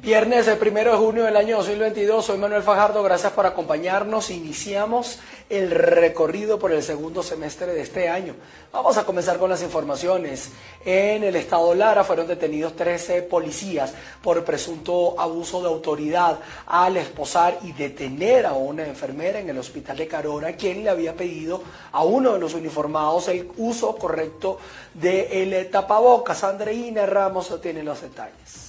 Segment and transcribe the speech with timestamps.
[0.00, 4.30] Viernes, el primero de junio del año 2022, soy Manuel Fajardo, gracias por acompañarnos.
[4.30, 5.18] Iniciamos
[5.50, 8.36] el recorrido por el segundo semestre de este año.
[8.72, 10.50] Vamos a comenzar con las informaciones.
[10.84, 13.92] En el estado Lara fueron detenidos 13 policías
[14.22, 19.96] por presunto abuso de autoridad al esposar y detener a una enfermera en el hospital
[19.96, 21.60] de Carora, quien le había pedido
[21.90, 24.60] a uno de los uniformados el uso correcto
[24.94, 26.44] del de tapabocas.
[26.44, 28.67] Andreina Ramos tiene los detalles.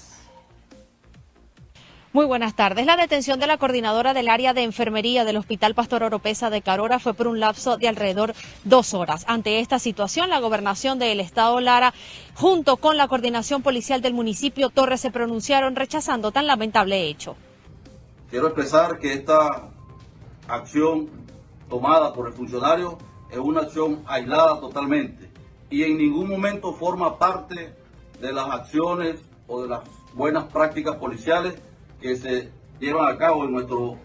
[2.12, 2.88] Muy buenas tardes.
[2.88, 6.98] La detención de la coordinadora del área de enfermería del Hospital Pastor Oropesa de Carora
[6.98, 9.26] fue por un lapso de alrededor dos horas.
[9.28, 11.94] Ante esta situación, la gobernación del Estado Lara,
[12.34, 17.36] junto con la coordinación policial del municipio Torres, se pronunciaron rechazando tan lamentable hecho.
[18.32, 19.70] Quiero expresar que esta
[20.48, 21.12] acción
[21.70, 22.98] tomada por el funcionario
[23.30, 25.30] es una acción aislada totalmente
[25.70, 27.72] y en ningún momento forma parte
[28.20, 29.82] de las acciones o de las
[30.16, 31.69] buenas prácticas policiales
[32.02, 32.50] que se
[32.80, 33.98] llevan a cabo en nuestro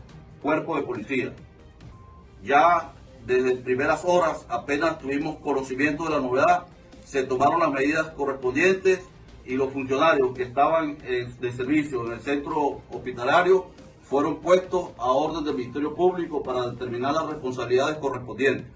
[0.42, 1.32] cuerpo de policía.
[2.42, 2.92] Ya
[3.27, 6.66] desde primeras horas, apenas tuvimos conocimiento de la novedad,
[7.05, 9.00] se tomaron las medidas correspondientes
[9.46, 13.66] y los funcionarios que estaban de servicio en el centro hospitalario
[14.02, 18.66] fueron puestos a orden del Ministerio Público para determinar las responsabilidades correspondientes.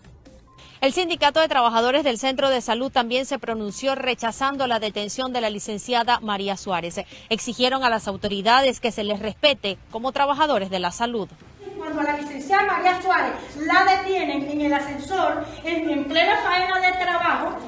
[0.81, 5.41] El Sindicato de Trabajadores del Centro de Salud también se pronunció rechazando la detención de
[5.41, 7.01] la licenciada María Suárez.
[7.31, 11.29] Exigieron a las autoridades que se les respete como trabajadores de la salud.
[11.77, 17.05] Cuando a la licenciada María Suárez la detienen en el ascensor, en, plena faena de
[17.05, 17.59] trabajo,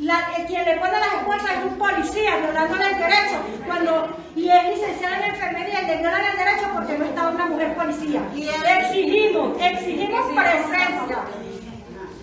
[0.00, 4.64] eh, quien le pone las esposas es un policía violándole el derecho cuando y es
[4.70, 8.22] licenciada en enfermería y le violan el derecho porque no estaba una mujer policía.
[8.34, 11.43] Exigimos, exigimos presencia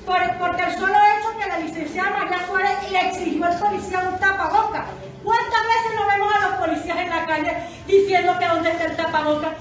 [0.05, 4.85] porque el solo hecho que la licenciada María Suárez le exigió al policía un tapabocas.
[5.23, 8.95] ¿Cuántas veces nos vemos a los policías en la calle diciendo que dónde está el
[8.95, 9.51] tapabocas?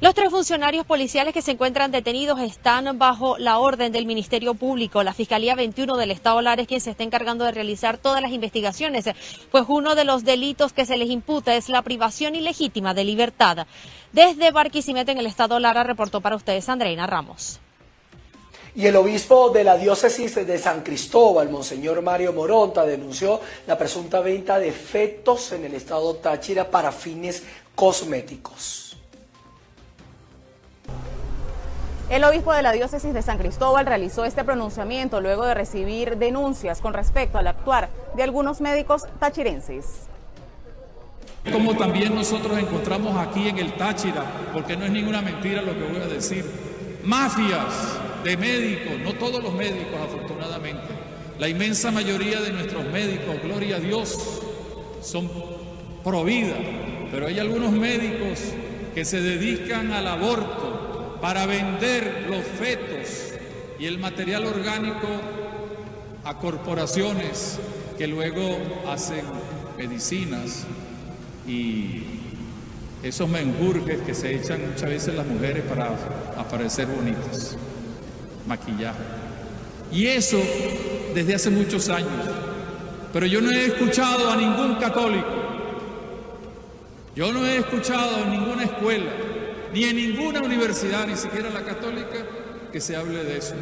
[0.00, 5.02] Los tres funcionarios policiales que se encuentran detenidos están bajo la orden del Ministerio Público.
[5.02, 8.32] La Fiscalía 21 del Estado Lara es quien se está encargando de realizar todas las
[8.32, 9.10] investigaciones,
[9.50, 13.66] pues uno de los delitos que se les imputa es la privación ilegítima de libertad.
[14.12, 17.60] Desde Barquisimeto en el Estado Lara reportó para ustedes Andreina Ramos.
[18.80, 24.20] Y el obispo de la diócesis de San Cristóbal, Monseñor Mario Moronta, denunció la presunta
[24.20, 27.42] venta de fetos en el estado Táchira para fines
[27.74, 28.96] cosméticos.
[32.08, 36.80] El obispo de la diócesis de San Cristóbal realizó este pronunciamiento luego de recibir denuncias
[36.80, 40.06] con respecto al actuar de algunos médicos tachirenses.
[41.52, 44.24] Como también nosotros encontramos aquí en el Táchira,
[44.54, 46.50] porque no es ninguna mentira lo que voy a decir,
[47.04, 50.88] mafias de médicos, no todos los médicos afortunadamente,
[51.38, 54.18] la inmensa mayoría de nuestros médicos, gloria a Dios,
[55.02, 55.30] son
[56.04, 56.54] pro vida,
[57.10, 58.40] pero hay algunos médicos
[58.94, 63.32] que se dedican al aborto para vender los fetos
[63.78, 65.08] y el material orgánico
[66.24, 67.58] a corporaciones
[67.96, 68.58] que luego
[68.88, 69.24] hacen
[69.78, 70.66] medicinas
[71.46, 72.02] y
[73.02, 75.96] esos menjurjes que se echan muchas veces las mujeres para
[76.36, 77.56] aparecer bonitas
[78.46, 78.98] maquillaje.
[79.92, 80.38] Y eso
[81.14, 82.10] desde hace muchos años.
[83.12, 85.26] Pero yo no he escuchado a ningún católico,
[87.16, 89.10] yo no he escuchado en ninguna escuela,
[89.72, 92.18] ni en ninguna universidad, ni siquiera la católica,
[92.72, 93.54] que se hable de eso.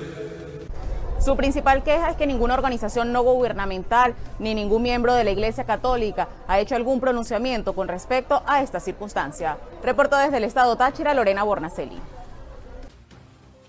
[1.19, 5.65] Su principal queja es que ninguna organización no gubernamental ni ningún miembro de la Iglesia
[5.65, 9.59] Católica ha hecho algún pronunciamiento con respecto a esta circunstancia.
[9.83, 11.99] Reportó desde el Estado Táchira Lorena Bornacelli.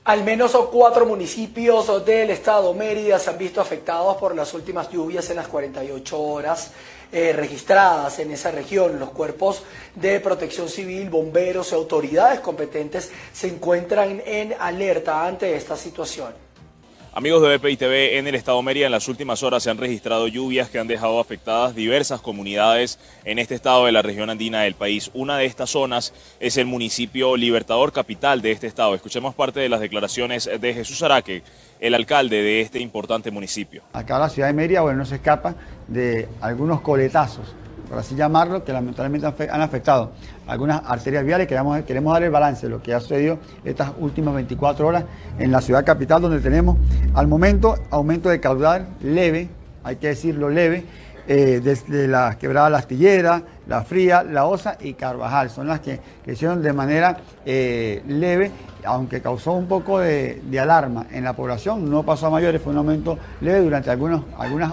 [0.10, 5.30] Al menos cuatro municipios del estado Mérida se han visto afectados por las últimas lluvias
[5.30, 6.72] en las 48 horas
[7.12, 8.98] eh, registradas en esa región.
[8.98, 9.62] Los cuerpos
[9.94, 16.49] de protección civil, bomberos y autoridades competentes se encuentran en alerta ante esta situación.
[17.12, 20.28] Amigos de BPI TV, en el estado Mérida en las últimas horas se han registrado
[20.28, 24.76] lluvias que han dejado afectadas diversas comunidades en este estado de la región andina del
[24.76, 25.10] país.
[25.16, 28.94] Una de estas zonas es el municipio Libertador, capital de este estado.
[28.94, 31.42] Escuchemos parte de las declaraciones de Jesús Araque,
[31.80, 33.82] el alcalde de este importante municipio.
[33.92, 35.56] Acá la ciudad de Mérida, bueno, no se escapa
[35.88, 37.56] de algunos coletazos
[37.90, 40.12] por así llamarlo, que lamentablemente han afectado
[40.48, 41.48] algunas arterias viales.
[41.48, 45.06] Queremos, queremos dar el balance de lo que ha sucedido estas últimas 24 horas
[45.40, 46.78] en la ciudad capital, donde tenemos
[47.16, 49.50] al momento aumento de caudal leve,
[49.84, 50.86] hay que decirlo leve,
[51.32, 55.50] eh, desde la quebrada La Astillera, La Fría, La Osa y Carvajal.
[55.50, 58.52] Son las que crecieron de manera eh, leve,
[58.84, 61.90] aunque causó un poco de, alarma en la población.
[61.90, 64.22] No pasó a mayores, fue un aumento leve durante algunas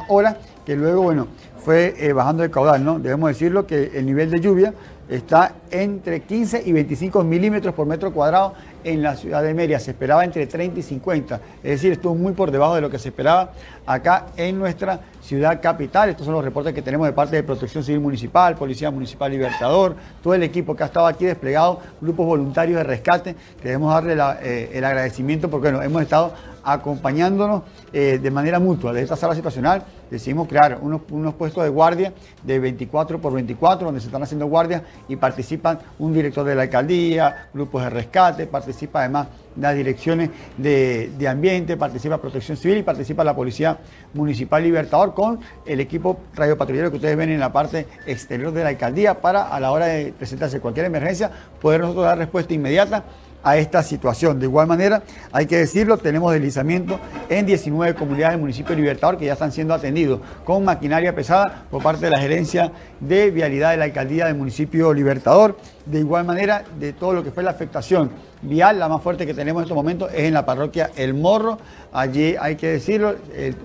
[0.09, 0.37] horas
[0.67, 1.29] que luego, bueno,
[1.65, 2.99] fue eh, bajando el caudal, ¿no?
[2.99, 4.75] Debemos decirlo que el nivel de lluvia
[5.09, 9.79] está entre 15 y 25 milímetros por metro cuadrado en la ciudad de Mérida.
[9.79, 12.99] Se esperaba entre 30 y 50, es decir, estuvo muy por debajo de lo que
[12.99, 13.53] se esperaba
[13.87, 16.09] acá en nuestra ciudad capital.
[16.09, 19.95] Estos son los reportes que tenemos de parte de Protección Civil Municipal, Policía Municipal Libertador,
[20.23, 23.37] todo el equipo que ha estado aquí desplegado, grupos voluntarios de rescate.
[23.63, 26.33] Queremos darle eh, el agradecimiento porque bueno, hemos estado
[26.67, 28.93] acompañándonos eh, de manera mutua.
[28.93, 34.01] De esta sala situacional decidimos crear unos, puestos de guardia de 24 por 24, donde
[34.01, 39.01] se están haciendo guardias y participan un director de la alcaldía, grupos de rescate, participa
[39.01, 43.79] además las direcciones de, ambiente, participa Protección Civil y participa la Policía
[44.13, 48.65] Municipal Libertador con el equipo radio patrullero que ustedes ven en la parte exterior de
[48.65, 51.31] la alcaldía para a la hora de presentarse cualquier emergencia
[51.61, 53.05] poder nosotros dar respuesta inmediata
[53.47, 54.41] a esta situación.
[54.41, 56.99] De igual manera, hay que decirlo, tenemos deslizamiento
[57.29, 61.63] en 19 comunidades del municipio de Libertador que ya están siendo atendidos con maquinaria pesada
[61.71, 65.57] por parte de la gerencia de vialidad de la alcaldía del municipio Libertador.
[65.85, 68.11] De igual manera, de todo lo que fue la afectación
[68.43, 71.59] vial, la más fuerte que tenemos en estos momentos es en la parroquia El Morro.
[71.93, 73.17] Allí hay que decirlo,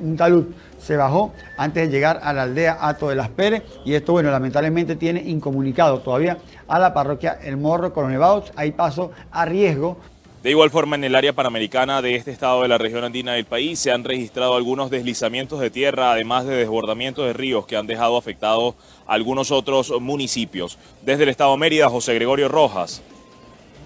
[0.02, 0.48] un talud
[0.80, 4.32] se bajó antes de llegar a la aldea Ato de las Pérez y esto, bueno,
[4.32, 6.38] lamentablemente tiene incomunicado todavía
[6.68, 8.52] a la parroquia El Morro Coronevados.
[8.56, 9.98] Hay paso a riesgo
[10.44, 13.46] de igual forma, en el área panamericana de este estado de la región andina del
[13.46, 17.86] país se han registrado algunos deslizamientos de tierra, además de desbordamientos de ríos que han
[17.86, 18.74] dejado afectados
[19.06, 20.80] a algunos otros municipios.
[21.04, 23.04] Desde el estado Mérida, José Gregorio Rojas,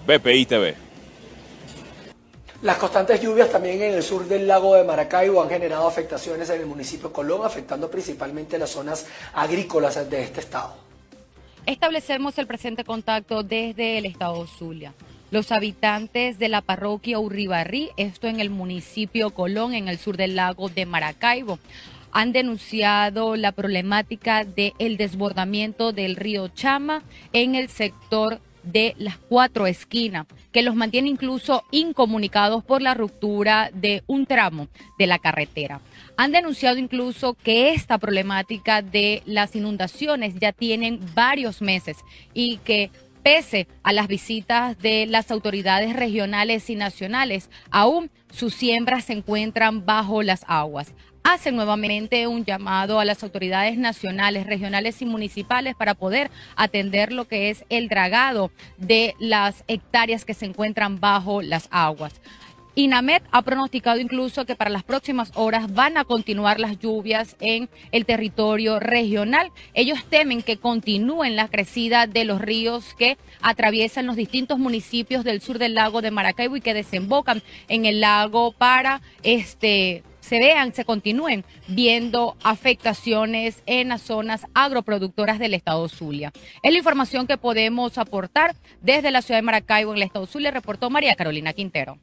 [0.06, 0.74] BPI TV.
[2.62, 6.60] Las constantes lluvias también en el sur del lago de Maracaibo han generado afectaciones en
[6.60, 10.74] el municipio de Colón, afectando principalmente las zonas agrícolas de este estado.
[11.66, 14.94] Establecemos el presente contacto desde el estado Zulia.
[15.32, 20.36] Los habitantes de la parroquia Urribarrí, esto en el municipio Colón, en el sur del
[20.36, 21.58] lago de Maracaibo,
[22.12, 29.66] han denunciado la problemática del desbordamiento del río Chama en el sector de las cuatro
[29.66, 34.68] esquinas, que los mantiene incluso incomunicados por la ruptura de un tramo
[34.98, 35.80] de la carretera.
[36.16, 41.98] Han denunciado incluso que esta problemática de las inundaciones ya tienen varios meses
[42.34, 42.90] y que
[43.22, 49.84] pese a las visitas de las autoridades regionales y nacionales, aún sus siembras se encuentran
[49.84, 50.94] bajo las aguas
[51.26, 57.26] hacen nuevamente un llamado a las autoridades nacionales, regionales y municipales para poder atender lo
[57.26, 62.20] que es el dragado de las hectáreas que se encuentran bajo las aguas.
[62.76, 67.68] INAMED ha pronosticado incluso que para las próximas horas van a continuar las lluvias en
[67.90, 69.50] el territorio regional.
[69.74, 75.40] Ellos temen que continúen la crecida de los ríos que atraviesan los distintos municipios del
[75.40, 80.74] sur del lago de Maracaibo y que desembocan en el lago para este se vean,
[80.74, 86.32] se continúen viendo afectaciones en las zonas agroproductoras del estado Zulia.
[86.62, 90.50] Es la información que podemos aportar desde la ciudad de Maracaibo en el estado Zulia,
[90.50, 91.98] reportó María Carolina Quintero.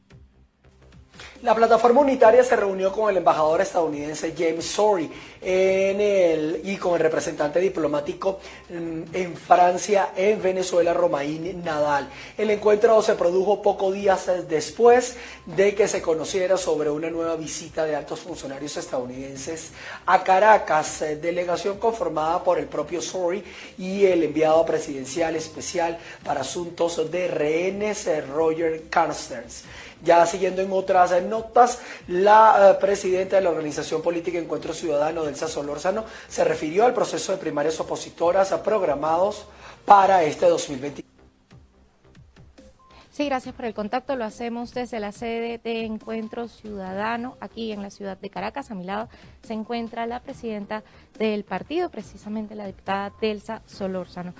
[1.44, 5.12] La plataforma unitaria se reunió con el embajador estadounidense James Sorey
[5.42, 8.40] en el, y con el representante diplomático
[8.70, 12.10] mm, en Francia, en Venezuela, Romain Nadal.
[12.38, 17.84] El encuentro se produjo pocos días después de que se conociera sobre una nueva visita
[17.84, 19.72] de altos funcionarios estadounidenses
[20.06, 23.44] a Caracas, delegación conformada por el propio Sorey
[23.78, 29.63] y el enviado presidencial especial para asuntos de rehenes, eh, Roger Carstens.
[30.03, 35.48] Ya siguiendo en otras notas, la eh, presidenta de la organización política Encuentro Ciudadano, Delsa
[35.48, 39.45] Solórzano, se refirió al proceso de primarias opositoras programados
[39.86, 41.03] para este 2020.
[43.13, 44.15] Sí, gracias por el contacto.
[44.15, 48.72] Lo hacemos desde la sede de Encuentro Ciudadano, aquí en la ciudad de Caracas.
[48.72, 49.07] A mi lado
[49.43, 50.83] se encuentra la presidenta
[51.19, 54.33] del partido, precisamente la diputada Delsa Solórzano.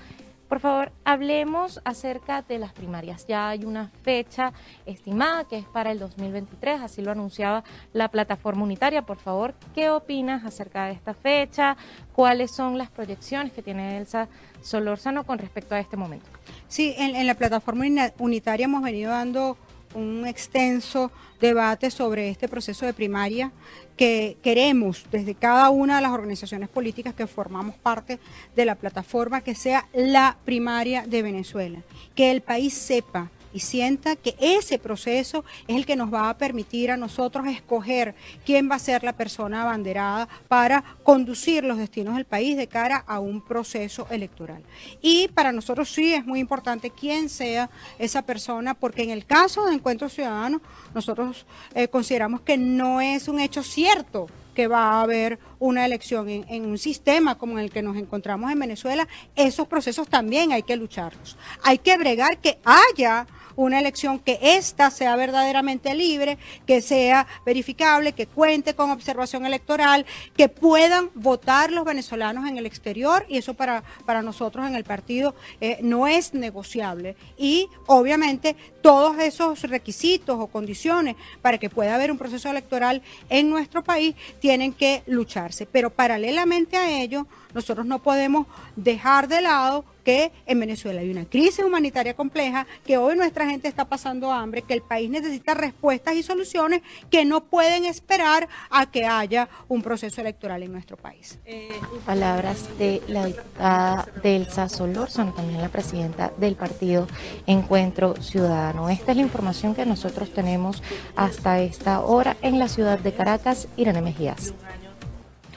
[0.48, 3.26] Por favor, hablemos acerca de las primarias.
[3.26, 4.52] Ya hay una fecha
[4.84, 9.02] estimada que es para el 2023, así lo anunciaba la plataforma unitaria.
[9.02, 11.76] Por favor, ¿qué opinas acerca de esta fecha?
[12.12, 14.28] ¿Cuáles son las proyecciones que tiene Elsa
[14.62, 16.26] Solórzano con respecto a este momento?
[16.68, 17.84] Sí, en, en la plataforma
[18.18, 19.56] unitaria hemos venido dando
[19.94, 21.10] un extenso
[21.40, 23.52] debate sobre este proceso de primaria
[23.96, 28.18] que queremos desde cada una de las organizaciones políticas que formamos parte
[28.56, 31.80] de la plataforma que sea la primaria de Venezuela,
[32.14, 36.36] que el país sepa y sienta que ese proceso es el que nos va a
[36.36, 42.16] permitir a nosotros escoger quién va a ser la persona abanderada para conducir los destinos
[42.16, 44.62] del país de cara a un proceso electoral.
[45.00, 49.64] Y para nosotros sí es muy importante quién sea esa persona, porque en el caso
[49.64, 50.60] de Encuentro Ciudadano,
[50.92, 56.28] nosotros eh, consideramos que no es un hecho cierto que va a haber una elección
[56.28, 60.62] en, en, un sistema como el que nos encontramos en Venezuela, esos procesos también hay
[60.62, 61.36] que lucharlos.
[61.62, 68.12] Hay que bregar que haya una elección que ésta sea verdaderamente libre, que sea verificable,
[68.12, 70.06] que cuente con observación electoral,
[70.36, 74.84] que puedan votar los venezolanos en el exterior y eso para, para nosotros en el
[74.84, 77.16] partido eh, no es negociable.
[77.36, 83.50] Y obviamente todos esos requisitos o condiciones para que pueda haber un proceso electoral en
[83.50, 85.66] nuestro país tienen que lucharse.
[85.66, 88.46] Pero paralelamente a ello, nosotros no podemos
[88.76, 93.66] dejar de lado que en Venezuela hay una crisis humanitaria compleja, que hoy nuestra gente
[93.68, 98.86] está pasando hambre, que el país necesita respuestas y soluciones que no pueden esperar a
[98.90, 101.38] que haya un proceso electoral en nuestro país.
[101.46, 101.70] Eh,
[102.04, 107.06] palabras de la diputada Delsa Solórzano, también la presidenta del partido
[107.46, 108.90] Encuentro Ciudadano.
[108.90, 110.82] Esta es la información que nosotros tenemos
[111.16, 113.68] hasta esta hora en la ciudad de Caracas.
[113.76, 114.52] Irene Mejías.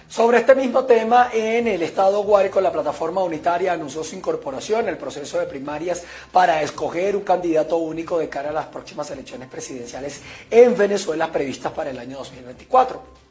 [0.09, 4.97] Sobre este mismo tema, en el estado Guárico, la plataforma unitaria anunció su incorporación el
[4.97, 10.21] proceso de primarias para escoger un candidato único de cara a las próximas elecciones presidenciales
[10.49, 13.26] en Venezuela previstas para el año 2024.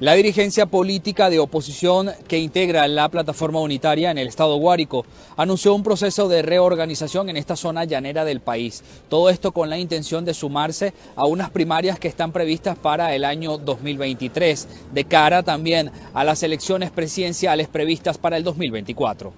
[0.00, 5.72] La dirigencia política de oposición que integra la plataforma unitaria en el estado Guárico anunció
[5.72, 8.82] un proceso de reorganización en esta zona llanera del país.
[9.08, 13.24] Todo esto con la intención de sumarse a unas primarias que están previstas para el
[13.24, 19.32] año 2023, de cara también a las elecciones presidenciales previstas para el 2024.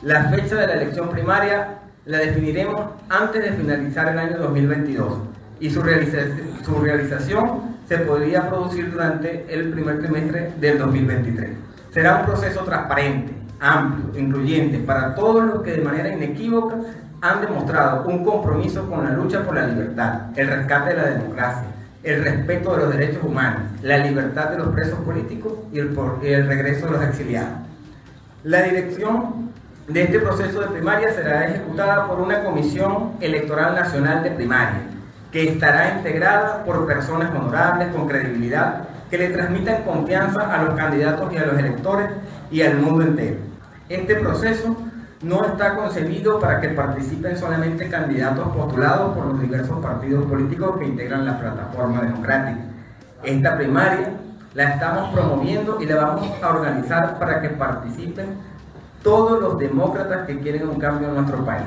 [0.00, 2.80] La fecha de la elección primaria la definiremos
[3.10, 5.18] antes de finalizar el año 2022
[5.60, 5.82] y su,
[6.64, 11.50] su realización se podría producir durante el primer trimestre del 2023.
[11.90, 16.76] Será un proceso transparente, amplio, incluyente para todos los que de manera inequívoca
[17.20, 21.64] han demostrado un compromiso con la lucha por la libertad, el rescate de la democracia,
[22.04, 26.86] el respeto de los derechos humanos, la libertad de los presos políticos y el, regreso
[26.86, 27.58] de los exiliados.
[28.44, 29.50] La dirección
[29.88, 34.99] de este proceso de primaria será ejecutada por una Comisión Electoral Nacional de Primaria,
[35.30, 41.32] que estará integrada por personas honorables, con credibilidad, que le transmitan confianza a los candidatos
[41.32, 42.08] y a los electores
[42.50, 43.36] y al mundo entero.
[43.88, 44.76] Este proceso
[45.22, 50.86] no está concebido para que participen solamente candidatos postulados por los diversos partidos políticos que
[50.86, 52.60] integran la plataforma democrática.
[53.22, 54.08] Esta primaria
[54.54, 58.34] la estamos promoviendo y la vamos a organizar para que participen
[59.02, 61.66] todos los demócratas que quieren un cambio en nuestro país.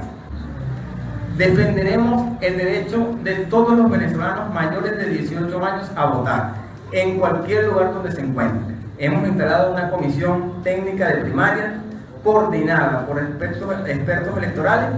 [1.38, 6.54] Defenderemos el derecho de todos los venezolanos mayores de 18 años a votar
[6.92, 8.78] en cualquier lugar donde se encuentren.
[9.00, 11.80] Hemos instalado una comisión técnica de primaria
[12.24, 14.90] coordinada por expertos, expertos electorales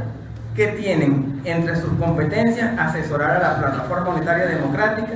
[0.57, 5.13] que tienen entre sus competencias asesorar a la plataforma unitaria democrática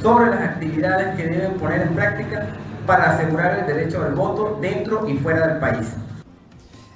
[0.00, 2.46] sobre las actividades que deben poner en práctica
[2.86, 5.94] para asegurar el derecho al voto dentro y fuera del país.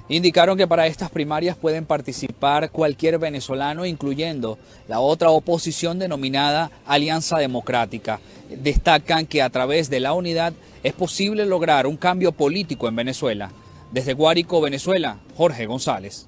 [0.09, 7.39] Indicaron que para estas primarias pueden participar cualquier venezolano, incluyendo la otra oposición denominada Alianza
[7.39, 8.21] Democrática.
[8.49, 13.51] Destacan que a través de la unidad es posible lograr un cambio político en Venezuela.
[13.91, 16.27] Desde Guárico, Venezuela, Jorge González.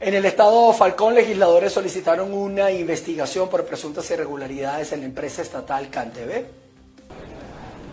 [0.00, 5.88] En el estado Falcón, legisladores solicitaron una investigación por presuntas irregularidades en la empresa estatal
[5.88, 6.63] CanTV.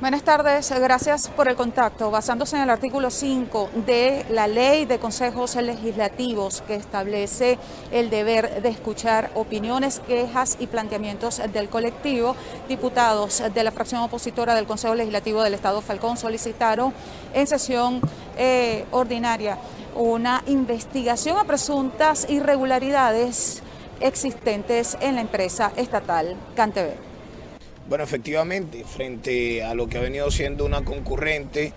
[0.01, 2.09] Buenas tardes, gracias por el contacto.
[2.09, 7.59] Basándose en el artículo 5 de la ley de consejos legislativos que establece
[7.91, 12.35] el deber de escuchar opiniones, quejas y planteamientos del colectivo,
[12.67, 16.95] diputados de la fracción opositora del Consejo Legislativo del Estado Falcón solicitaron
[17.35, 18.01] en sesión
[18.39, 19.59] eh, ordinaria
[19.95, 23.61] una investigación a presuntas irregularidades
[23.99, 27.10] existentes en la empresa estatal CanTV.
[27.91, 31.73] Bueno, efectivamente, frente a lo que ha venido siendo una concurrente,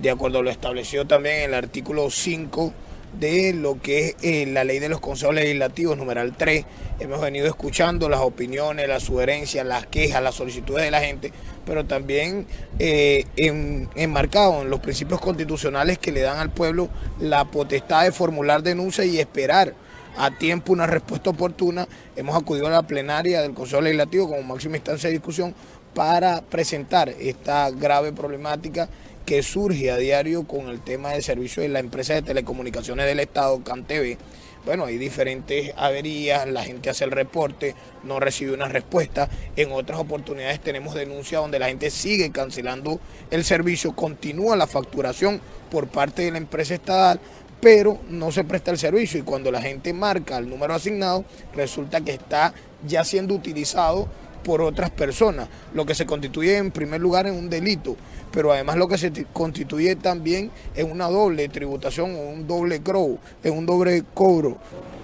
[0.00, 2.72] de acuerdo a lo establecido también en el artículo 5
[3.20, 6.64] de lo que es eh, la ley de los consejos legislativos, numeral 3,
[7.00, 11.32] hemos venido escuchando las opiniones, las sugerencias, las quejas, las solicitudes de la gente,
[11.66, 12.46] pero también
[12.78, 16.88] eh, enmarcado en los principios constitucionales que le dan al pueblo
[17.20, 19.74] la potestad de formular denuncias y esperar
[20.16, 21.86] a tiempo una respuesta oportuna.
[22.16, 25.54] Hemos acudido a la plenaria del Consejo Legislativo como máxima instancia de discusión
[25.94, 28.88] para presentar esta grave problemática
[29.26, 33.20] que surge a diario con el tema del servicio de la empresa de telecomunicaciones del
[33.20, 34.16] Estado, CanTV.
[34.64, 37.74] Bueno, hay diferentes averías, la gente hace el reporte,
[38.04, 39.28] no recibe una respuesta.
[39.56, 43.00] En otras oportunidades tenemos denuncias donde la gente sigue cancelando
[43.30, 47.20] el servicio, continúa la facturación por parte de la empresa estatal,
[47.60, 51.24] pero no se presta el servicio y cuando la gente marca el número asignado,
[51.54, 52.52] resulta que está
[52.86, 54.08] ya siendo utilizado
[54.44, 57.96] por otras personas, lo que se constituye en primer lugar en un delito,
[58.30, 63.18] pero además lo que se constituye también en una doble tributación o un doble crow,
[63.42, 64.56] en un doble cobro.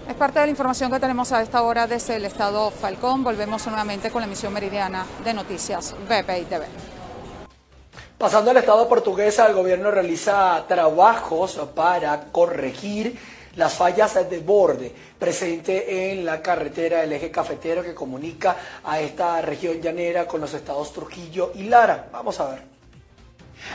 [0.09, 3.25] Es parte de la información que tenemos a esta hora desde el estado Falcón.
[3.25, 6.67] Volvemos nuevamente con la emisión meridiana de noticias BPI TV.
[8.19, 13.19] Pasando al estado portuguesa, el gobierno realiza trabajos para corregir
[13.57, 19.41] las fallas de borde presente en la carretera del eje cafetero que comunica a esta
[19.43, 22.09] región llanera con los estados Trujillo y Lara.
[22.13, 22.74] Vamos a ver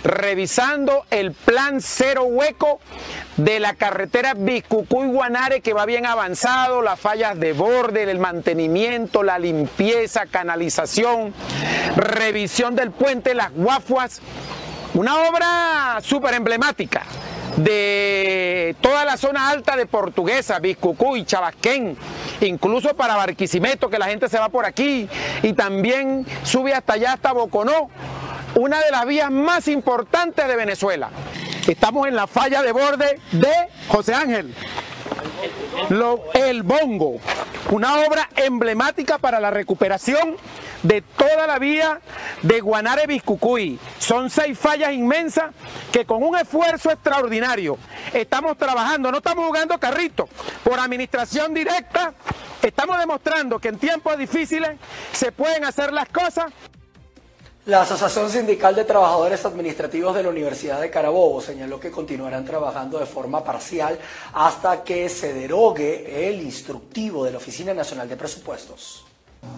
[0.04, 2.80] revisando el plan cero hueco
[3.38, 9.40] de la carretera Biscucuy-Guanare que va bien avanzado, las fallas de borde, el mantenimiento, la
[9.40, 11.34] limpieza, canalización,
[11.96, 14.22] revisión del puente, las guafuas,
[14.94, 17.04] una obra súper emblemática
[17.58, 21.98] de toda la zona alta de Portuguesa, Biscucuy, Chabasquén,
[22.42, 25.10] incluso para Barquisimeto, que la gente se va por aquí,
[25.44, 27.90] y también sube hasta allá, hasta Boconó,
[28.56, 31.10] una de las vías más importantes de Venezuela.
[31.68, 33.54] Estamos en la falla de borde de
[33.88, 34.54] José Ángel.
[36.34, 37.20] el Bongo,
[37.72, 40.36] una obra emblemática para la recuperación
[40.84, 42.00] de toda la vía
[42.42, 43.80] de Guanare Biscucuy.
[44.00, 45.52] Son seis fallas inmensas
[45.92, 47.78] que con un esfuerzo extraordinario
[48.14, 50.28] estamos trabajando, no estamos jugando carrito,
[50.64, 52.14] por administración directa,
[52.62, 54.72] estamos demostrando que en tiempos difíciles
[55.12, 56.52] se pueden hacer las cosas
[57.66, 62.98] la Asociación Sindical de Trabajadores Administrativos de la Universidad de Carabobo señaló que continuarán trabajando
[62.98, 64.00] de forma parcial
[64.34, 69.06] hasta que se derogue el instructivo de la Oficina Nacional de Presupuestos.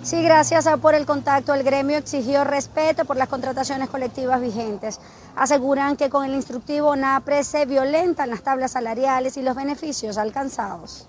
[0.04, 1.54] Sí, gracias por el contacto.
[1.54, 5.00] El gremio exigió respeto por las contrataciones colectivas vigentes.
[5.36, 11.08] Aseguran que con el instructivo NAPRE se violentan las tablas salariales y los beneficios alcanzados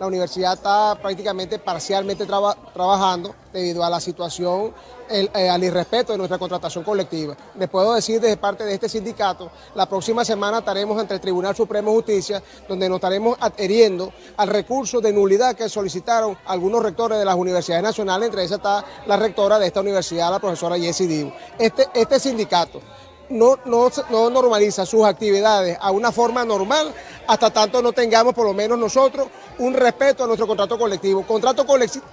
[0.00, 4.72] la universidad está prácticamente parcialmente trabajando debido a la situación,
[5.10, 7.36] eh, al irrespeto de nuestra contratación colectiva.
[7.58, 11.54] Les puedo decir desde parte de este sindicato, la próxima semana estaremos ante el Tribunal
[11.54, 17.18] Supremo de Justicia, donde nos estaremos adheriendo al recurso de nulidad que solicitaron algunos rectores
[17.18, 21.08] de las universidades nacionales, entre esas está la rectora de esta universidad, la profesora Jessie
[21.08, 21.34] Divo.
[21.58, 22.80] Este, este sindicato
[23.30, 26.92] no, no, no normaliza sus actividades a una forma normal
[27.26, 31.24] hasta tanto no tengamos por lo menos nosotros un respeto a nuestro contrato colectivo.
[31.26, 31.66] Contrato,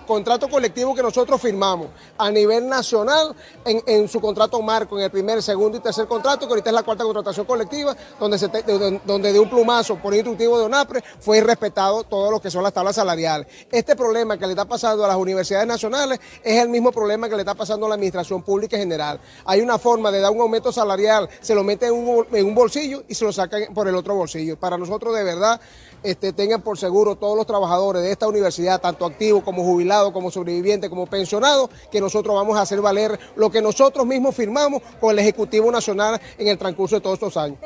[0.06, 3.34] contrato colectivo que nosotros firmamos a nivel nacional
[3.66, 6.84] en, su contrato marco, en el primer, segundo y tercer contrato, que ahorita es la
[6.84, 12.30] cuarta contratación colectiva, donde, donde de un plumazo por instructivo de ONAPRE fue irrespetado todo
[12.30, 13.48] lo que son las tablas salariales.
[13.72, 17.36] Este problema que le está pasando a las universidades nacionales es el mismo problema que
[17.36, 19.20] le está pasando a la administración pública en general.
[19.46, 21.07] Hay una forma de dar un aumento salarial,
[21.40, 24.16] se lo mete en un, en un bolsillo y se lo sacan por el otro
[24.16, 24.58] bolsillo.
[24.58, 25.60] Para nosotros de verdad
[26.04, 30.30] este, tengan por seguro todos los trabajadores de esta universidad, tanto activos como jubilados, como
[30.30, 35.12] sobrevivientes, como pensionados, que nosotros vamos a hacer valer lo que nosotros mismos firmamos con
[35.12, 37.58] el Ejecutivo Nacional en el transcurso de todos estos años.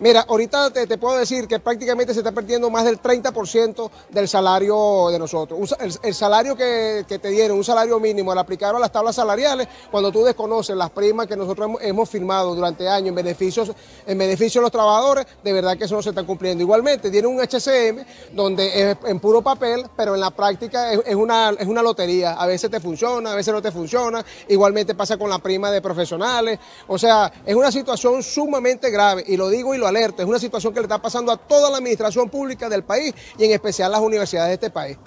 [0.00, 5.08] Mira, ahorita te, puedo decir que prácticamente se está perdiendo más del 30% del salario
[5.10, 5.74] de nosotros.
[6.02, 10.12] El, salario que, te dieron, un salario mínimo, al aplicar a las tablas salariales, cuando
[10.12, 13.72] tú desconoces las primas que nosotros hemos, firmado durante años en beneficios
[14.06, 16.62] en beneficio de los trabajadores, de verdad que eso no se está cumpliendo.
[16.62, 21.50] Igualmente, tiene un HCM donde es en puro papel, pero en la práctica es, una,
[21.50, 22.34] es una lotería.
[22.34, 24.24] A veces te funciona, a veces no te funciona.
[24.46, 26.58] Igualmente pasa con la prima de profesionales.
[26.86, 30.22] O sea, es una situación sumamente grave y lo digo y lo alerta.
[30.22, 33.44] Es una situación que le está pasando a toda la administración pública del país y
[33.44, 34.98] en especial a las universidades de este país.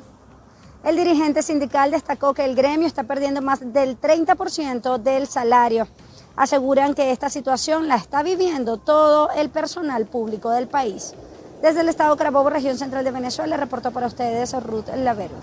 [0.83, 5.87] El dirigente sindical destacó que el gremio está perdiendo más del 30% del salario.
[6.35, 11.13] Aseguran que esta situación la está viviendo todo el personal público del país.
[11.61, 15.35] Desde el estado Carabobo, región central de Venezuela, reportó para ustedes Ruth Lavero.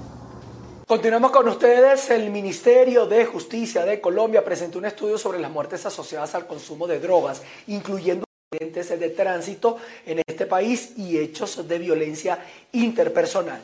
[0.88, 2.10] Continuamos con ustedes.
[2.10, 6.86] El Ministerio de Justicia de Colombia presentó un estudio sobre las muertes asociadas al consumo
[6.88, 12.38] de drogas, incluyendo accidentes de tránsito en este país y hechos de violencia
[12.72, 13.60] interpersonal.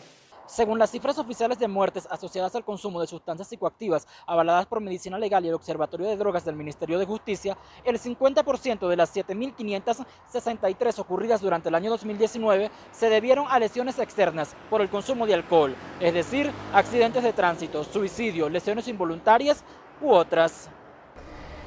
[0.46, 5.18] Según las cifras oficiales de muertes asociadas al consumo de sustancias psicoactivas avaladas por Medicina
[5.18, 10.98] Legal y el Observatorio de Drogas del Ministerio de Justicia, el 50% de las 7.563
[10.98, 15.74] ocurridas durante el año 2019 se debieron a lesiones externas por el consumo de alcohol,
[15.98, 19.64] es decir, accidentes de tránsito, suicidio, lesiones involuntarias
[20.02, 20.68] u otras.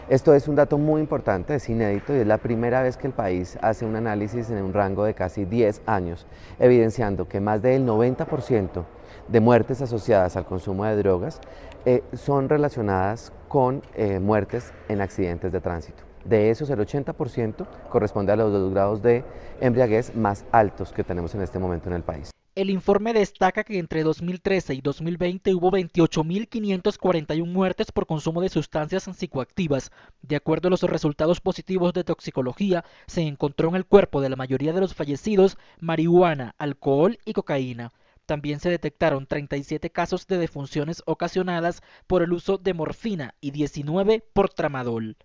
[0.09, 3.13] Esto es un dato muy importante, es inédito y es la primera vez que el
[3.13, 6.25] país hace un análisis en un rango de casi 10 años,
[6.59, 8.85] evidenciando que más del 90%
[9.27, 11.41] de muertes asociadas al consumo de drogas
[11.83, 16.03] eh, son relacionadas con eh, muertes en accidentes de tránsito.
[16.23, 19.25] De esos, el 80% corresponde a los dos grados de
[19.59, 22.31] embriaguez más altos que tenemos en este momento en el país.
[22.57, 29.03] El informe destaca que entre 2013 y 2020 hubo 28.541 muertes por consumo de sustancias
[29.03, 29.91] psicoactivas.
[30.23, 34.35] De acuerdo a los resultados positivos de toxicología, se encontró en el cuerpo de la
[34.37, 37.93] mayoría de los fallecidos marihuana, alcohol y cocaína.
[38.25, 44.23] También se detectaron 37 casos de defunciones ocasionadas por el uso de morfina y 19
[44.33, 45.15] por tramadol.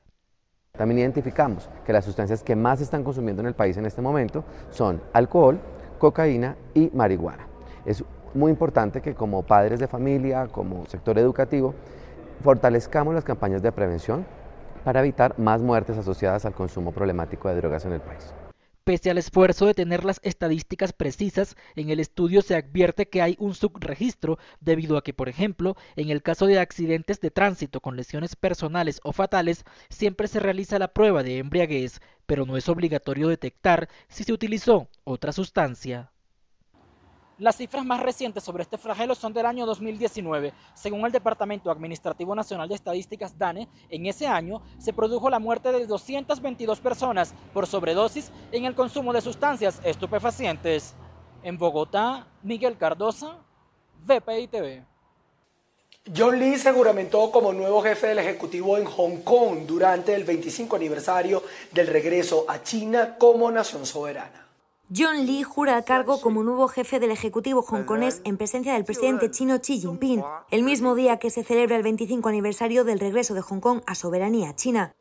[0.73, 4.01] También identificamos que las sustancias que más se están consumiendo en el país en este
[4.01, 5.61] momento son alcohol,
[6.03, 7.47] cocaína y marihuana.
[7.87, 8.03] Es
[8.35, 11.77] muy importante que como padres de familia, como sector educativo,
[12.43, 14.27] fortalezcamos las campañas de prevención
[14.83, 18.35] para evitar más muertes asociadas al consumo problemático de drogas en el país.
[18.85, 23.37] Pese al esfuerzo de tener las estadísticas precisas, en el estudio se advierte que hay
[23.39, 27.97] un subregistro debido a que, por ejemplo, en el caso de accidentes de tránsito con
[27.97, 33.29] lesiones personales o fatales, siempre se realiza la prueba de embriaguez, pero no es obligatorio
[33.29, 36.11] detectar si se utilizó otra sustancia.
[37.43, 40.53] Las cifras más recientes sobre este flagelo son del año 2019.
[40.75, 45.73] Según el Departamento Administrativo Nacional de Estadísticas DANE, en ese año se produjo la muerte
[45.73, 50.95] de 222 personas por sobredosis en el consumo de sustancias estupefacientes.
[51.43, 53.39] En Bogotá, Miguel Cardosa,
[54.07, 54.85] VPI TV.
[56.17, 60.77] John Lee se juramentó como nuevo jefe del Ejecutivo en Hong Kong durante el 25
[60.77, 64.43] aniversario del regreso a China como nación soberana.
[64.95, 69.31] John Lee jura a cargo como nuevo jefe del Ejecutivo hongkonés en presencia del presidente
[69.31, 73.41] chino Xi Jinping, el mismo día que se celebra el 25 aniversario del regreso de
[73.41, 74.93] Hong Kong a soberanía china.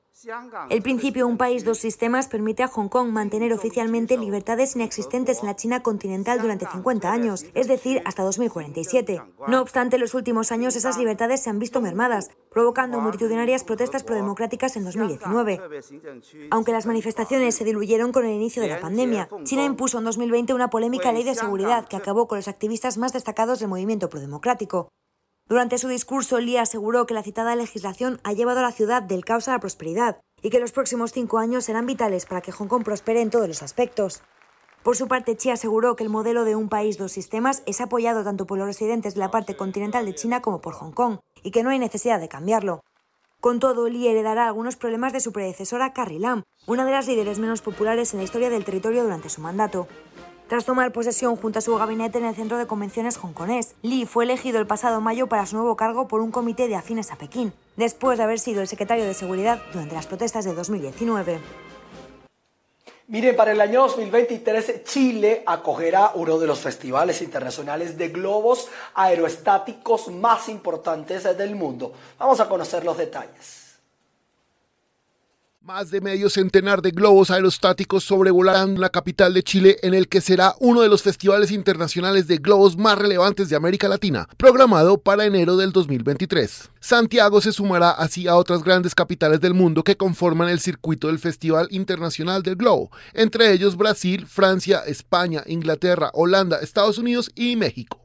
[0.70, 5.48] El principio un país, dos sistemas permite a Hong Kong mantener oficialmente libertades inexistentes en
[5.48, 9.22] la China continental durante 50 años, es decir, hasta 2047.
[9.48, 14.04] No obstante, en los últimos años esas libertades se han visto mermadas, provocando multitudinarias protestas
[14.04, 15.62] prodemocráticas en 2019.
[16.52, 20.54] Aunque las manifestaciones se diluyeron con el inicio de la pandemia, China impuso en 2020
[20.54, 24.92] una polémica ley de seguridad que acabó con los activistas más destacados del movimiento prodemocrático.
[25.52, 29.26] Durante su discurso, Lee aseguró que la citada legislación ha llevado a la ciudad del
[29.26, 32.70] caos a la prosperidad y que los próximos cinco años serán vitales para que Hong
[32.70, 34.24] Kong prospere en todos los aspectos.
[34.82, 38.24] Por su parte, Xi aseguró que el modelo de un país, dos sistemas es apoyado
[38.24, 41.52] tanto por los residentes de la parte continental de China como por Hong Kong y
[41.52, 42.86] que no hay necesidad de cambiarlo.
[43.42, 47.40] Con todo, Lee heredará algunos problemas de su predecesora Carrie Lam, una de las líderes
[47.40, 49.90] menos populares en la historia del territorio durante su mandato.
[50.52, 54.26] Tras tomar posesión junto a su gabinete en el centro de convenciones hongkonés, Li fue
[54.26, 57.54] elegido el pasado mayo para su nuevo cargo por un comité de afines a Pekín,
[57.78, 61.40] después de haber sido el secretario de Seguridad durante las protestas de 2019.
[63.08, 70.10] Miren, para el año 2023 Chile acogerá uno de los festivales internacionales de globos aerostáticos
[70.10, 71.94] más importantes del mundo.
[72.20, 73.71] Vamos a conocer los detalles.
[75.64, 80.20] Más de medio centenar de globos aerostáticos sobrevolarán la capital de Chile en el que
[80.20, 85.24] será uno de los festivales internacionales de globos más relevantes de América Latina, programado para
[85.24, 86.72] enero del 2023.
[86.80, 91.20] Santiago se sumará así a otras grandes capitales del mundo que conforman el circuito del
[91.20, 98.01] Festival Internacional del Globo, entre ellos Brasil, Francia, España, Inglaterra, Holanda, Estados Unidos y México.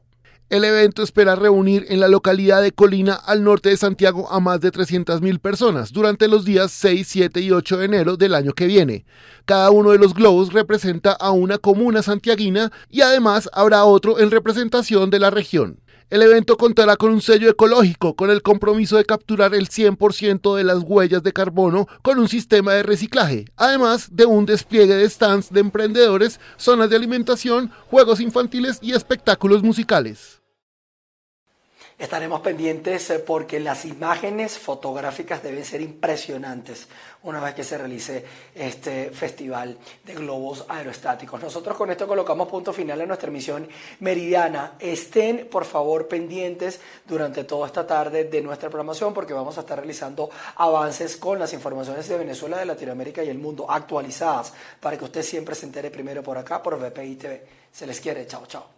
[0.49, 4.61] El evento espera reunir en la localidad de Colina, al norte de Santiago, a más
[4.61, 8.65] de 300.000 personas durante los días 6, 7 y 8 de enero del año que
[8.65, 9.05] viene.
[9.43, 14.31] Cada uno de los globos representa a una comuna santiaguina y además habrá otro en
[14.31, 15.81] representación de la región.
[16.09, 20.63] El evento contará con un sello ecológico con el compromiso de capturar el 100% de
[20.63, 25.51] las huellas de carbono con un sistema de reciclaje, además de un despliegue de stands
[25.51, 30.41] de emprendedores, zonas de alimentación, juegos infantiles y espectáculos musicales.
[31.97, 36.87] Estaremos pendientes eh, porque las imágenes fotográficas deben ser impresionantes
[37.23, 41.41] una vez que se realice este festival de globos aerostáticos.
[41.41, 43.67] Nosotros con esto colocamos punto final a nuestra emisión
[44.01, 44.73] meridiana.
[44.77, 49.79] Estén por favor pendientes durante toda esta tarde de nuestra programación porque vamos a estar
[49.79, 55.05] realizando avances con las informaciones de Venezuela, de Latinoamérica y el mundo actualizadas para que
[55.05, 57.47] usted siempre se entere primero por acá por VPI TV.
[57.71, 58.27] Se les quiere.
[58.27, 58.76] Chao, chao.